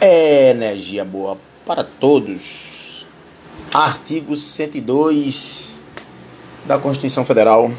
[0.00, 3.06] Energia boa para todos.
[3.72, 5.80] Artigo 102
[6.64, 7.70] da Constituição Federal.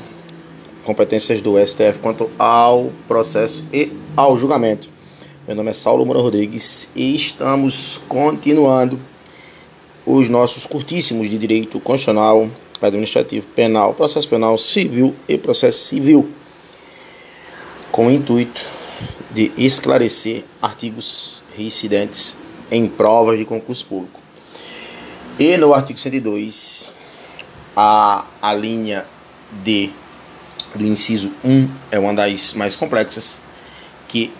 [0.84, 4.88] Competências do STF quanto ao processo e ao julgamento.
[5.48, 9.00] Meu nome é Saulo Moura Rodrigues e estamos continuando
[10.06, 12.50] os nossos curtíssimos de direito constitucional,
[12.82, 16.30] administrativo, penal, processo penal, civil e processo civil,
[17.92, 18.62] com o intuito
[19.32, 22.36] de esclarecer artigos reincidentes
[22.72, 24.20] em provas de concurso público.
[25.38, 26.92] E no artigo 102,
[27.76, 29.06] a, a linha
[29.52, 29.90] D
[30.74, 33.42] do inciso 1 é uma das mais complexas,
[34.08, 34.34] que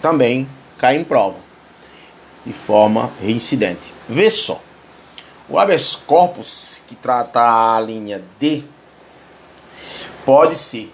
[0.00, 0.48] também
[0.78, 1.36] cai em prova
[2.44, 3.92] de forma reincidente.
[4.08, 4.60] Vê só.
[5.48, 8.64] O habeas corpus, que trata a linha D,
[10.24, 10.92] pode ser,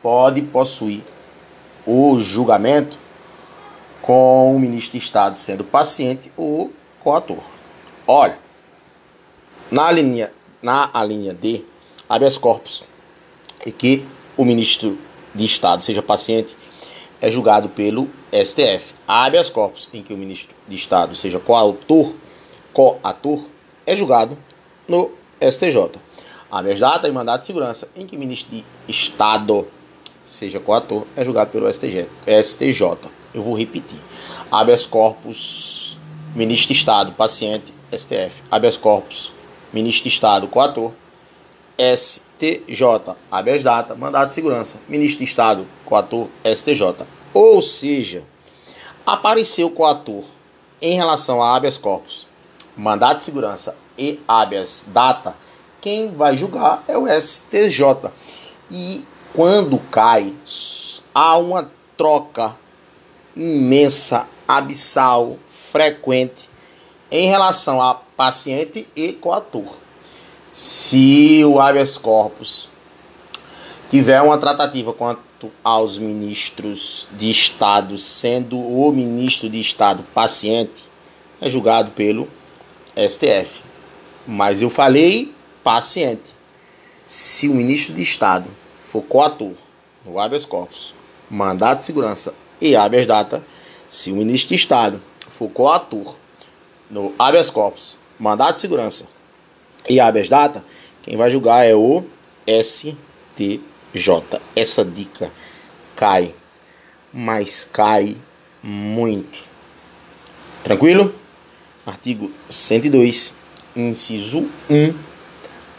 [0.00, 1.02] pode possuir
[1.84, 2.98] o julgamento
[4.02, 7.38] com o ministro de Estado sendo paciente ou coator.
[8.06, 8.38] Olha,
[9.70, 11.64] na linha, na linha D,
[12.08, 12.84] habeas corpus,
[13.64, 14.04] e que
[14.36, 14.98] o ministro
[15.34, 16.56] de Estado seja paciente,
[17.20, 18.94] é julgado pelo STF.
[19.06, 22.14] Habeas corpus, em que o ministro de Estado seja coautor,
[22.72, 23.44] coator,
[23.86, 24.36] é julgado
[24.88, 25.90] no STJ.
[26.50, 29.68] Habeas data e mandato de segurança, em que o ministro de Estado
[30.24, 32.08] seja coator, é julgado pelo STJ.
[33.34, 33.98] Eu vou repetir.
[34.50, 35.98] Habeas corpus,
[36.34, 38.42] ministro de Estado, paciente, STF.
[38.50, 39.32] Habeas corpus,
[39.72, 40.92] ministro de Estado, coator,
[41.78, 43.16] STJ.
[43.30, 47.06] Habeas data, mandado de segurança, ministro de Estado, coator, STJ.
[47.32, 48.24] Ou seja,
[49.06, 50.24] apareceu coator
[50.80, 52.26] em relação a habeas corpus,
[52.76, 55.34] mandado de segurança e habeas data,
[55.80, 58.10] quem vai julgar é o STJ.
[58.70, 60.34] E quando cai,
[61.14, 62.56] há uma troca
[63.36, 65.38] imensa, abissal,
[65.72, 66.48] frequente
[67.10, 69.74] em relação a paciente e coator.
[70.52, 72.68] Se o habeas corpus
[73.88, 80.84] tiver uma tratativa quanto aos ministros de Estado, sendo o ministro de Estado paciente,
[81.40, 82.28] é julgado pelo
[82.96, 83.62] STF.
[84.26, 85.32] Mas eu falei
[85.64, 86.34] paciente.
[87.06, 88.48] Se o ministro de Estado
[88.80, 89.54] for coator
[90.04, 90.94] no habeas corpus,
[91.28, 93.42] mandato de segurança e habeas data,
[93.88, 96.16] se o ministro de Estado for coator
[96.90, 99.06] no habeas corpus, mandato de segurança
[99.88, 100.64] e habeas data,
[101.02, 102.04] quem vai julgar é o
[102.46, 103.50] STJ.
[104.54, 105.30] Essa dica
[105.96, 106.34] cai,
[107.12, 108.16] mas cai
[108.62, 109.42] muito.
[110.62, 111.14] Tranquilo?
[111.86, 113.34] Artigo 102,
[113.74, 114.94] inciso 1,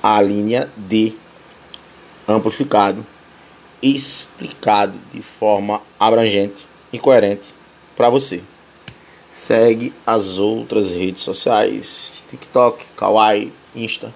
[0.01, 1.13] a linha D,
[2.27, 3.05] amplificado,
[3.81, 7.53] explicado de forma abrangente e coerente
[7.95, 8.41] para você.
[9.31, 14.13] Segue as outras redes sociais, TikTok, Kawaii, Insta,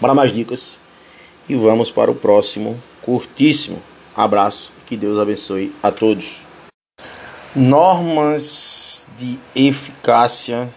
[0.00, 0.80] para mais dicas.
[1.48, 3.82] E vamos para o próximo curtíssimo
[4.14, 6.38] abraço e que Deus abençoe a todos.
[7.54, 10.70] Normas de eficácia